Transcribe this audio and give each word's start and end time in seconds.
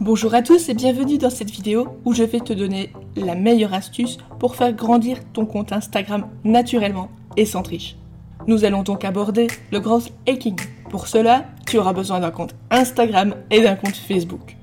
Bonjour 0.00 0.32
à 0.32 0.40
tous 0.40 0.70
et 0.70 0.74
bienvenue 0.74 1.18
dans 1.18 1.28
cette 1.28 1.50
vidéo 1.50 1.88
où 2.06 2.14
je 2.14 2.22
vais 2.22 2.40
te 2.40 2.54
donner 2.54 2.90
la 3.16 3.34
meilleure 3.34 3.74
astuce 3.74 4.16
pour 4.38 4.56
faire 4.56 4.72
grandir 4.72 5.18
ton 5.34 5.44
compte 5.44 5.72
Instagram 5.72 6.26
naturellement 6.42 7.10
et 7.36 7.44
sans 7.44 7.60
triche. 7.60 7.96
Nous 8.46 8.64
allons 8.64 8.82
donc 8.82 9.04
aborder 9.04 9.48
le 9.70 9.78
growth 9.78 10.10
hacking. 10.26 10.58
Pour 10.88 11.06
cela, 11.06 11.44
tu 11.66 11.76
auras 11.76 11.92
besoin 11.92 12.20
d'un 12.20 12.30
compte 12.30 12.54
Instagram 12.70 13.34
et 13.50 13.60
d'un 13.60 13.76
compte 13.76 13.94
Facebook. 13.94 14.56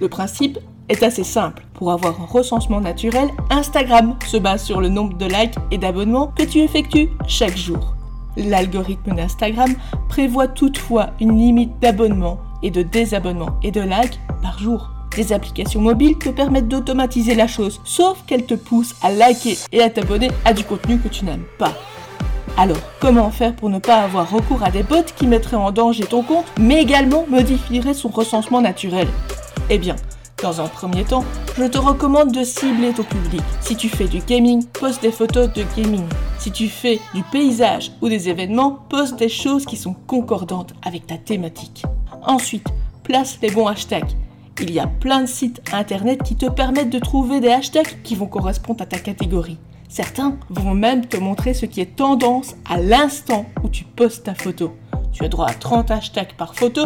Le 0.00 0.08
principe 0.08 0.58
est 0.88 1.04
assez 1.04 1.22
simple. 1.22 1.64
Pour 1.72 1.92
avoir 1.92 2.20
un 2.20 2.26
recensement 2.26 2.80
naturel, 2.80 3.28
Instagram 3.48 4.16
se 4.26 4.38
base 4.38 4.64
sur 4.64 4.80
le 4.80 4.88
nombre 4.88 5.16
de 5.16 5.26
likes 5.26 5.54
et 5.70 5.78
d'abonnements 5.78 6.32
que 6.36 6.42
tu 6.42 6.58
effectues 6.58 7.10
chaque 7.28 7.56
jour. 7.56 7.94
L'algorithme 8.36 9.14
d'Instagram 9.14 9.72
prévoit 10.08 10.48
toutefois 10.48 11.10
une 11.20 11.38
limite 11.38 11.78
d'abonnements 11.78 12.40
et 12.64 12.72
de 12.72 12.82
désabonnements 12.82 13.56
et 13.62 13.70
de 13.70 13.82
likes 13.82 14.18
par 14.40 14.58
jour. 14.58 14.90
Des 15.16 15.32
applications 15.32 15.80
mobiles 15.80 16.18
te 16.18 16.28
permettent 16.28 16.68
d'automatiser 16.68 17.34
la 17.34 17.48
chose, 17.48 17.80
sauf 17.84 18.22
qu'elles 18.26 18.46
te 18.46 18.54
poussent 18.54 18.94
à 19.02 19.10
liker 19.10 19.58
et 19.72 19.82
à 19.82 19.90
t'abonner 19.90 20.30
à 20.44 20.52
du 20.52 20.64
contenu 20.64 20.98
que 20.98 21.08
tu 21.08 21.24
n'aimes 21.24 21.46
pas. 21.58 21.74
Alors, 22.56 22.80
comment 23.00 23.30
faire 23.30 23.56
pour 23.56 23.70
ne 23.70 23.78
pas 23.78 24.02
avoir 24.02 24.30
recours 24.30 24.62
à 24.62 24.70
des 24.70 24.82
bots 24.82 25.02
qui 25.16 25.26
mettraient 25.26 25.56
en 25.56 25.72
danger 25.72 26.04
ton 26.04 26.22
compte, 26.22 26.46
mais 26.58 26.80
également 26.80 27.24
modifieraient 27.28 27.94
son 27.94 28.08
recensement 28.08 28.60
naturel? 28.60 29.08
Eh 29.68 29.78
bien, 29.78 29.96
dans 30.42 30.60
un 30.60 30.68
premier 30.68 31.04
temps, 31.04 31.24
je 31.56 31.64
te 31.64 31.78
recommande 31.78 32.32
de 32.32 32.44
cibler 32.44 32.92
ton 32.92 33.02
public. 33.02 33.42
Si 33.60 33.76
tu 33.76 33.88
fais 33.88 34.08
du 34.08 34.20
gaming, 34.20 34.64
poste 34.66 35.02
des 35.02 35.12
photos 35.12 35.52
de 35.52 35.64
gaming. 35.76 36.04
Si 36.38 36.50
tu 36.50 36.68
fais 36.68 36.98
du 37.14 37.22
paysage 37.24 37.92
ou 38.00 38.08
des 38.08 38.28
événements, 38.28 38.78
poste 38.88 39.18
des 39.18 39.28
choses 39.28 39.66
qui 39.66 39.76
sont 39.76 39.94
concordantes 40.06 40.72
avec 40.82 41.06
ta 41.06 41.18
thématique. 41.18 41.84
Ensuite, 42.22 42.66
place 43.04 43.38
les 43.42 43.50
bons 43.50 43.66
hashtags. 43.66 44.12
Il 44.62 44.70
y 44.72 44.78
a 44.78 44.86
plein 44.86 45.22
de 45.22 45.26
sites 45.26 45.62
internet 45.72 46.22
qui 46.22 46.36
te 46.36 46.44
permettent 46.44 46.90
de 46.90 46.98
trouver 46.98 47.40
des 47.40 47.48
hashtags 47.48 48.02
qui 48.02 48.14
vont 48.14 48.26
correspondre 48.26 48.82
à 48.82 48.86
ta 48.86 48.98
catégorie. 48.98 49.58
Certains 49.88 50.36
vont 50.50 50.74
même 50.74 51.06
te 51.06 51.16
montrer 51.16 51.54
ce 51.54 51.64
qui 51.64 51.80
est 51.80 51.96
tendance 51.96 52.56
à 52.68 52.78
l'instant 52.78 53.46
où 53.64 53.70
tu 53.70 53.84
postes 53.84 54.24
ta 54.24 54.34
photo. 54.34 54.76
Tu 55.12 55.24
as 55.24 55.28
droit 55.28 55.48
à 55.48 55.54
30 55.54 55.90
hashtags 55.90 56.34
par 56.36 56.54
photo, 56.54 56.82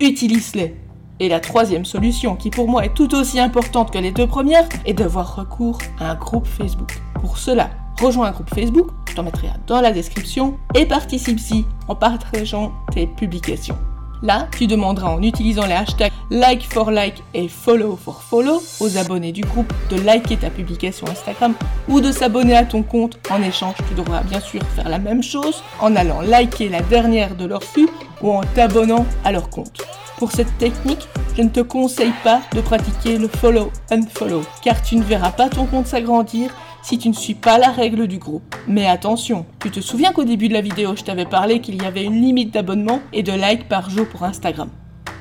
utilise-les. 0.00 0.74
Et 1.20 1.28
la 1.28 1.40
troisième 1.40 1.84
solution, 1.84 2.34
qui 2.34 2.48
pour 2.48 2.66
moi 2.66 2.86
est 2.86 2.94
tout 2.94 3.14
aussi 3.14 3.38
importante 3.38 3.90
que 3.90 3.98
les 3.98 4.12
deux 4.12 4.26
premières, 4.26 4.68
est 4.86 4.94
d'avoir 4.94 5.36
recours 5.36 5.78
à 6.00 6.12
un 6.12 6.14
groupe 6.14 6.46
Facebook. 6.46 6.98
Pour 7.20 7.36
cela, 7.36 7.68
rejoins 8.00 8.28
un 8.28 8.32
groupe 8.32 8.54
Facebook, 8.54 8.88
je 9.08 9.14
t'en 9.14 9.24
mettrai 9.24 9.48
dans 9.66 9.82
la 9.82 9.92
description, 9.92 10.56
et 10.74 10.86
participe-y 10.86 11.66
en 11.88 11.94
partageant 11.94 12.72
tes 12.92 13.06
publications. 13.06 13.76
Là, 14.22 14.48
tu 14.56 14.66
demanderas 14.66 15.10
en 15.10 15.22
utilisant 15.22 15.66
les 15.66 15.74
hashtags 15.74 16.12
like 16.30 16.72
for 16.72 16.90
like 16.90 17.22
et 17.34 17.48
follow 17.48 17.96
for 17.96 18.22
follow 18.22 18.62
aux 18.80 18.98
abonnés 18.98 19.32
du 19.32 19.42
groupe 19.42 19.72
de 19.90 20.00
liker 20.00 20.36
ta 20.36 20.50
publication 20.50 21.06
Instagram 21.06 21.54
ou 21.88 22.00
de 22.00 22.10
s'abonner 22.10 22.56
à 22.56 22.64
ton 22.64 22.82
compte. 22.82 23.18
En 23.30 23.42
échange, 23.42 23.76
tu 23.88 23.94
devras 23.94 24.22
bien 24.22 24.40
sûr 24.40 24.60
faire 24.74 24.88
la 24.88 24.98
même 24.98 25.22
chose 25.22 25.62
en 25.80 25.94
allant 25.96 26.20
liker 26.20 26.68
la 26.68 26.80
dernière 26.80 27.36
de 27.36 27.46
leur 27.46 27.62
flux 27.62 27.88
ou 28.22 28.32
en 28.32 28.40
t'abonnant 28.54 29.06
à 29.24 29.32
leur 29.32 29.48
compte. 29.50 29.82
Pour 30.18 30.32
cette 30.32 30.58
technique, 30.58 31.06
je 31.38 31.44
ne 31.44 31.48
te 31.48 31.60
conseille 31.60 32.12
pas 32.24 32.40
de 32.52 32.60
pratiquer 32.60 33.16
le 33.16 33.28
follow 33.28 33.70
and 33.92 34.02
follow 34.12 34.42
car 34.60 34.82
tu 34.82 34.96
ne 34.96 35.04
verras 35.04 35.30
pas 35.30 35.48
ton 35.48 35.66
compte 35.66 35.86
s'agrandir 35.86 36.50
si 36.82 36.98
tu 36.98 37.08
ne 37.08 37.14
suis 37.14 37.36
pas 37.36 37.58
la 37.58 37.70
règle 37.70 38.08
du 38.08 38.18
groupe. 38.18 38.56
Mais 38.66 38.88
attention, 38.88 39.46
tu 39.60 39.70
te 39.70 39.78
souviens 39.78 40.10
qu'au 40.10 40.24
début 40.24 40.48
de 40.48 40.54
la 40.54 40.62
vidéo, 40.62 40.96
je 40.96 41.04
t'avais 41.04 41.26
parlé 41.26 41.60
qu'il 41.60 41.80
y 41.80 41.86
avait 41.86 42.02
une 42.02 42.20
limite 42.20 42.52
d'abonnement 42.52 43.00
et 43.12 43.22
de 43.22 43.30
likes 43.30 43.68
par 43.68 43.88
jour 43.88 44.08
pour 44.08 44.24
Instagram. 44.24 44.68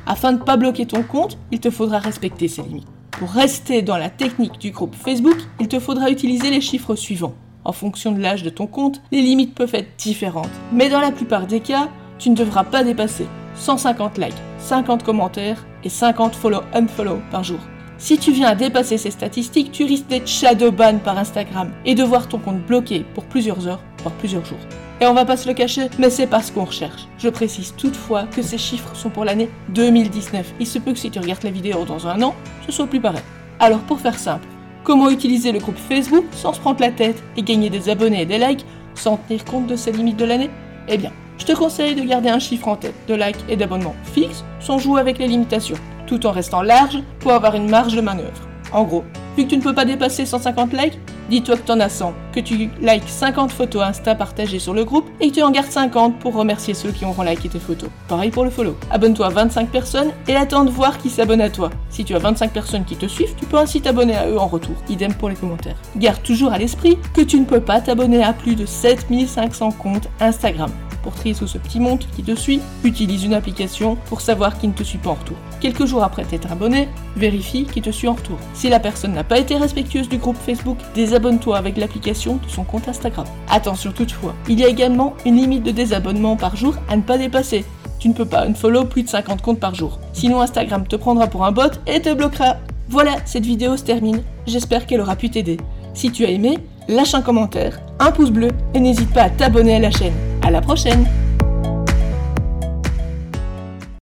Afin 0.07 0.31
de 0.31 0.39
ne 0.39 0.43
pas 0.43 0.57
bloquer 0.57 0.87
ton 0.87 1.03
compte, 1.03 1.37
il 1.51 1.59
te 1.59 1.69
faudra 1.69 1.99
respecter 1.99 2.47
ces 2.47 2.63
limites. 2.63 2.87
Pour 3.11 3.29
rester 3.29 3.83
dans 3.83 3.97
la 3.97 4.09
technique 4.09 4.57
du 4.57 4.71
groupe 4.71 4.95
Facebook, 4.95 5.37
il 5.59 5.67
te 5.67 5.79
faudra 5.79 6.09
utiliser 6.09 6.49
les 6.49 6.61
chiffres 6.61 6.95
suivants. 6.95 7.35
En 7.63 7.73
fonction 7.73 8.11
de 8.11 8.19
l'âge 8.19 8.41
de 8.41 8.49
ton 8.49 8.65
compte, 8.65 9.03
les 9.11 9.21
limites 9.21 9.53
peuvent 9.53 9.75
être 9.75 9.95
différentes. 9.99 10.49
Mais 10.71 10.89
dans 10.89 11.01
la 11.01 11.11
plupart 11.11 11.45
des 11.45 11.59
cas, 11.59 11.89
tu 12.17 12.31
ne 12.31 12.35
devras 12.35 12.63
pas 12.63 12.83
dépasser 12.83 13.27
150 13.57 14.17
likes, 14.17 14.33
50 14.59 15.03
commentaires 15.03 15.65
et 15.87 15.89
50 15.89 16.35
follow-unfollow 16.35 17.21
par 17.31 17.45
jour. 17.45 17.59
Si 17.97 18.17
tu 18.17 18.31
viens 18.31 18.49
à 18.49 18.55
dépasser 18.55 18.97
ces 18.97 19.09
statistiques, 19.09 19.71
tu 19.71 19.85
risques 19.85 20.07
d'être 20.07 20.27
shadowban 20.27 20.99
par 20.99 21.17
Instagram 21.17 21.71
et 21.85 21.95
de 21.95 22.03
voir 22.03 22.27
ton 22.27 22.37
compte 22.37 22.61
bloqué 22.61 23.05
pour 23.15 23.23
plusieurs 23.23 23.67
heures, 23.67 23.81
voire 24.03 24.13
plusieurs 24.15 24.45
jours. 24.45 24.59
Et 24.99 25.07
on 25.07 25.13
va 25.13 25.25
pas 25.25 25.37
se 25.37 25.47
le 25.47 25.53
cacher, 25.53 25.89
mais 25.97 26.09
c'est 26.09 26.27
pas 26.27 26.41
ce 26.41 26.51
qu'on 26.51 26.65
recherche. 26.65 27.07
Je 27.17 27.29
précise 27.29 27.73
toutefois 27.77 28.25
que 28.25 28.41
ces 28.41 28.57
chiffres 28.57 28.95
sont 28.95 29.09
pour 29.09 29.23
l'année 29.23 29.49
2019. 29.69 30.55
Il 30.59 30.67
se 30.67 30.77
peut 30.77 30.91
que 30.91 30.99
si 30.99 31.09
tu 31.09 31.19
regardes 31.19 31.43
la 31.43 31.51
vidéo 31.51 31.85
dans 31.85 32.05
un 32.05 32.21
an, 32.21 32.35
ce 32.65 32.71
soit 32.73 32.87
plus 32.87 32.99
pareil. 32.99 33.23
Alors 33.59 33.79
pour 33.79 34.01
faire 34.01 34.19
simple, 34.19 34.47
comment 34.83 35.09
utiliser 35.09 35.53
le 35.53 35.59
groupe 35.59 35.77
Facebook 35.77 36.25
sans 36.33 36.51
se 36.51 36.59
prendre 36.59 36.81
la 36.81 36.91
tête 36.91 37.23
et 37.37 37.43
gagner 37.43 37.69
des 37.69 37.89
abonnés 37.89 38.23
et 38.23 38.25
des 38.25 38.37
likes 38.39 38.65
sans 38.93 39.17
tenir 39.17 39.45
compte 39.45 39.67
de 39.67 39.77
ces 39.77 39.93
limites 39.93 40.17
de 40.17 40.25
l'année? 40.25 40.49
Eh 40.89 40.97
bien, 40.97 41.13
je 41.37 41.45
te 41.45 41.51
conseille 41.53 41.95
de 41.95 42.03
garder 42.03 42.29
un 42.29 42.39
chiffre 42.39 42.67
en 42.67 42.75
tête 42.75 42.95
de 43.07 43.13
likes 43.13 43.45
et 43.49 43.55
d'abonnements 43.55 43.95
fixe 44.13 44.43
sans 44.59 44.77
jouer 44.77 44.99
avec 44.99 45.17
les 45.17 45.27
limitations 45.27 45.77
tout 46.07 46.25
en 46.25 46.31
restant 46.31 46.63
large 46.63 46.99
pour 47.19 47.33
avoir 47.33 47.53
une 47.53 47.69
marge 47.69 47.93
de 47.95 48.01
manœuvre. 48.01 48.47
En 48.73 48.83
gros, 48.83 49.03
vu 49.37 49.45
que 49.45 49.49
tu 49.49 49.57
ne 49.57 49.61
peux 49.61 49.73
pas 49.73 49.85
dépasser 49.85 50.25
150 50.25 50.73
likes, 50.73 50.99
dis-toi 51.29 51.55
que 51.55 51.65
tu 51.65 51.71
en 51.71 51.79
as 51.79 51.89
100, 51.89 52.13
que 52.33 52.39
tu 52.39 52.69
likes 52.81 53.07
50 53.07 53.51
photos 53.51 53.83
Insta 53.83 54.13
partagées 54.15 54.59
sur 54.59 54.73
le 54.73 54.83
groupe 54.83 55.05
et 55.21 55.29
que 55.29 55.35
tu 55.35 55.43
en 55.43 55.51
gardes 55.51 55.71
50 55.71 56.19
pour 56.19 56.33
remercier 56.33 56.73
ceux 56.73 56.91
qui 56.91 57.05
auront 57.05 57.23
liké 57.23 57.47
tes 57.47 57.59
photos. 57.59 57.89
Pareil 58.09 58.29
pour 58.29 58.43
le 58.43 58.49
follow. 58.49 58.75
Abonne-toi 58.91 59.27
à 59.27 59.29
25 59.29 59.69
personnes 59.69 60.11
et 60.27 60.35
attends 60.35 60.65
de 60.65 60.69
voir 60.69 60.97
qui 60.97 61.09
s'abonne 61.09 61.41
à 61.41 61.49
toi. 61.49 61.69
Si 61.89 62.03
tu 62.03 62.13
as 62.13 62.19
25 62.19 62.51
personnes 62.51 62.83
qui 62.83 62.97
te 62.97 63.05
suivent, 63.05 63.35
tu 63.37 63.45
peux 63.45 63.57
ainsi 63.57 63.79
t'abonner 63.79 64.15
à 64.15 64.27
eux 64.27 64.37
en 64.37 64.47
retour. 64.47 64.75
Idem 64.89 65.13
pour 65.13 65.29
les 65.29 65.35
commentaires. 65.35 65.77
Garde 65.95 66.21
toujours 66.23 66.51
à 66.51 66.57
l'esprit 66.57 66.97
que 67.13 67.21
tu 67.21 67.39
ne 67.39 67.45
peux 67.45 67.61
pas 67.61 67.79
t'abonner 67.79 68.23
à 68.23 68.33
plus 68.33 68.55
de 68.55 68.65
7500 68.65 69.71
comptes 69.71 70.09
Instagram 70.19 70.71
pour 71.07 71.15
trier 71.15 71.33
ce 71.33 71.57
petit 71.57 71.79
monde 71.79 72.03
qui 72.17 72.21
te 72.21 72.35
suit, 72.35 72.59
utilise 72.83 73.23
une 73.23 73.33
application 73.33 73.95
pour 74.09 74.19
savoir 74.19 74.59
qui 74.59 74.67
ne 74.67 74.73
te 74.73 74.83
suit 74.83 74.97
pas 74.97 75.11
en 75.11 75.13
retour. 75.13 75.37
Quelques 75.61 75.85
jours 75.85 76.03
après 76.03 76.25
t'être 76.25 76.51
abonné, 76.51 76.89
vérifie 77.15 77.63
qui 77.63 77.81
te 77.81 77.91
suit 77.91 78.09
en 78.09 78.13
retour. 78.15 78.37
Si 78.53 78.67
la 78.67 78.81
personne 78.81 79.13
n'a 79.13 79.23
pas 79.23 79.39
été 79.39 79.55
respectueuse 79.55 80.09
du 80.09 80.17
groupe 80.17 80.35
Facebook, 80.35 80.77
désabonne-toi 80.95 81.55
avec 81.55 81.77
l'application 81.77 82.41
de 82.45 82.49
son 82.49 82.65
compte 82.65 82.89
Instagram. 82.89 83.25
Attention 83.49 83.93
toutefois, 83.93 84.35
il 84.49 84.59
y 84.59 84.65
a 84.65 84.67
également 84.67 85.13
une 85.25 85.37
limite 85.37 85.63
de 85.63 85.71
désabonnement 85.71 86.35
par 86.35 86.57
jour 86.57 86.75
à 86.89 86.97
ne 86.97 87.01
pas 87.01 87.17
dépasser. 87.17 87.63
Tu 87.99 88.09
ne 88.09 88.13
peux 88.13 88.25
pas 88.25 88.45
unfollow 88.45 88.83
plus 88.83 89.03
de 89.03 89.07
50 89.07 89.41
comptes 89.41 89.61
par 89.61 89.75
jour. 89.75 89.99
Sinon 90.11 90.41
Instagram 90.41 90.85
te 90.85 90.97
prendra 90.97 91.27
pour 91.27 91.45
un 91.45 91.53
bot 91.53 91.71
et 91.87 92.01
te 92.01 92.13
bloquera. 92.13 92.57
Voilà, 92.89 93.15
cette 93.23 93.45
vidéo 93.45 93.77
se 93.77 93.83
termine. 93.83 94.23
J'espère 94.45 94.85
qu'elle 94.85 94.99
aura 94.99 95.15
pu 95.15 95.29
t'aider. 95.29 95.55
Si 95.93 96.11
tu 96.11 96.25
as 96.25 96.31
aimé, 96.31 96.57
lâche 96.89 97.13
un 97.13 97.21
commentaire, 97.21 97.79
un 98.01 98.11
pouce 98.11 98.31
bleu 98.31 98.49
et 98.73 98.81
n'hésite 98.81 99.13
pas 99.13 99.23
à 99.23 99.29
t'abonner 99.29 99.75
à 99.75 99.79
la 99.79 99.91
chaîne. 99.91 100.36
À 100.47 100.49
la 100.49 100.61
prochaine 100.61 101.05